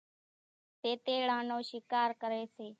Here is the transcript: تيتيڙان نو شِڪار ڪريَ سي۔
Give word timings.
تيتيڙان 0.81 1.41
نو 1.49 1.57
شِڪار 1.69 2.09
ڪريَ 2.21 2.43
سي۔ 2.55 2.67